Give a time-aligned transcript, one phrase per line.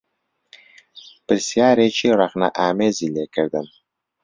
[1.27, 3.67] پرسیارێکی ڕخنەئامێزی لێ کردم